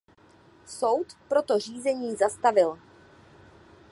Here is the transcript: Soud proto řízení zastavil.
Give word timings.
Soud 0.65 1.07
proto 1.29 1.59
řízení 1.59 2.15
zastavil. 2.15 2.77